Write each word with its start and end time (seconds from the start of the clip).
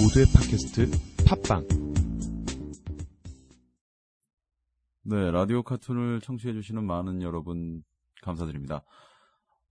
모두의 0.00 0.26
팟캐스트 0.32 0.90
팟빵 1.26 1.66
네, 5.02 5.30
라디오 5.32 5.64
카툰을 5.64 6.20
청취해 6.20 6.52
주시는 6.52 6.84
많은 6.84 7.20
여러분, 7.22 7.82
감사드립니다. 8.22 8.84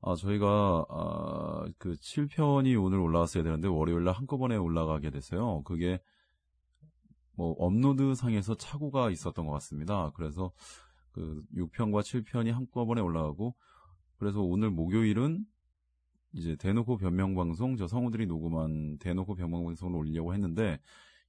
아, 0.02 0.16
저희가, 0.16 0.86
아, 0.90 1.66
그 1.78 1.94
7편이 1.94 2.84
오늘 2.84 3.00
올라왔어야 3.00 3.44
되는데, 3.44 3.70
월요일 3.70 4.04
날 4.04 4.16
한꺼번에 4.16 4.58
올라가게 4.58 5.12
됐어요. 5.12 5.64
그게, 5.64 6.02
뭐, 7.38 7.56
업로드 7.58 8.14
상에서 8.14 8.56
착오가 8.56 9.10
있었던 9.12 9.46
것 9.46 9.54
같습니다. 9.54 10.12
그래서, 10.16 10.52
그 11.14 11.42
6편과 11.56 12.02
7편이 12.02 12.52
한꺼번에 12.52 13.00
올라가고, 13.00 13.56
그래서 14.18 14.42
오늘 14.42 14.72
목요일은, 14.72 15.46
이제 16.38 16.56
대놓고 16.56 16.98
변명방송, 16.98 17.78
저 17.78 17.88
성우들이 17.88 18.28
녹음한 18.28 19.00
대놓고 19.00 19.36
변명방송을 19.36 19.96
올리려고 19.98 20.34
했는데, 20.34 20.80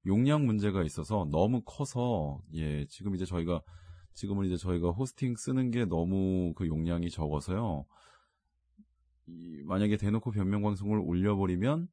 용량 0.06 0.46
문제가 0.46 0.84
있어서 0.84 1.26
너무 1.30 1.62
커서, 1.64 2.40
예, 2.54 2.86
지금 2.86 3.14
이제 3.14 3.24
저희가 3.24 3.62
지금은 4.14 4.46
이제 4.46 4.56
저희가 4.56 4.90
호스팅 4.90 5.36
쓰는 5.36 5.70
게 5.70 5.84
너무 5.84 6.52
그 6.54 6.66
용량이 6.66 7.10
적어서요. 7.10 7.86
이, 9.26 9.62
만약에 9.64 9.96
대놓고 9.96 10.30
변명 10.32 10.62
방송을 10.62 10.98
올려버리면 11.00 11.88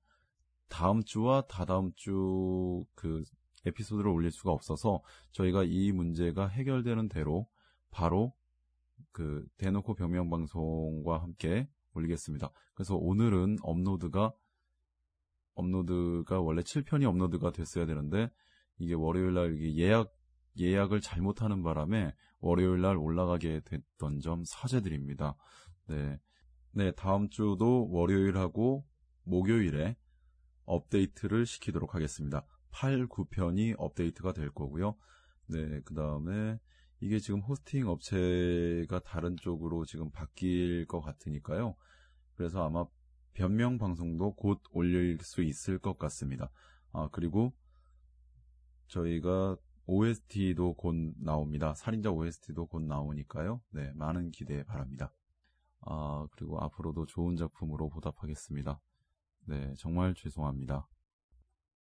다음 0.69 1.03
주와 1.03 1.41
다다음 1.47 1.91
주 1.95 2.83
그 2.95 3.23
에피소드를 3.65 4.09
올릴 4.09 4.31
수가 4.31 4.51
없어서 4.51 5.01
저희가 5.31 5.63
이 5.63 5.91
문제가 5.91 6.47
해결되는 6.47 7.09
대로 7.09 7.47
바로 7.89 8.33
그 9.11 9.45
대놓고 9.57 9.95
변명 9.95 10.29
방송과 10.29 11.21
함께 11.21 11.67
올리겠습니다. 11.95 12.51
그래서 12.73 12.95
오늘은 12.95 13.57
업로드가 13.61 14.33
업로드가 15.55 16.41
원래 16.41 16.61
7편이 16.61 17.07
업로드가 17.07 17.51
됐어야 17.51 17.85
되는데 17.85 18.29
이게 18.77 18.93
월요일 18.93 19.33
날 19.33 19.59
예약 19.77 20.13
예약을 20.57 21.01
잘못하는 21.01 21.63
바람에 21.63 22.13
월요일 22.39 22.81
날 22.81 22.97
올라가게 22.97 23.61
됐던 23.65 24.19
점 24.19 24.43
사죄드립니다. 24.45 25.35
네. 25.87 26.19
네, 26.71 26.91
다음 26.91 27.29
주도 27.29 27.89
월요일하고 27.89 28.85
목요일에 29.23 29.95
업데이트를 30.65 31.45
시키도록 31.45 31.95
하겠습니다. 31.95 32.45
8, 32.71 33.07
9편이 33.07 33.75
업데이트가 33.77 34.33
될 34.33 34.49
거고요. 34.51 34.97
네, 35.47 35.81
그 35.85 35.93
다음에 35.93 36.59
이게 36.99 37.19
지금 37.19 37.41
호스팅 37.41 37.87
업체가 37.87 38.99
다른 38.99 39.35
쪽으로 39.37 39.85
지금 39.85 40.09
바뀔 40.11 40.85
것 40.87 41.01
같으니까요. 41.01 41.75
그래서 42.35 42.65
아마 42.65 42.85
변명 43.33 43.77
방송도 43.77 44.35
곧 44.35 44.61
올릴 44.71 45.19
수 45.21 45.43
있을 45.43 45.77
것 45.77 45.97
같습니다. 45.97 46.49
아, 46.93 47.09
그리고 47.11 47.53
저희가 48.87 49.57
OST도 49.87 50.75
곧 50.75 50.95
나옵니다. 51.17 51.73
살인자 51.75 52.11
OST도 52.11 52.67
곧 52.67 52.83
나오니까요. 52.83 53.61
네, 53.71 53.91
많은 53.93 54.31
기대 54.31 54.63
바랍니다. 54.63 55.13
아, 55.81 56.25
그리고 56.31 56.59
앞으로도 56.61 57.05
좋은 57.05 57.35
작품으로 57.35 57.89
보답하겠습니다. 57.89 58.79
네, 59.47 59.73
정말 59.77 60.15
죄송합니다. 60.15 60.87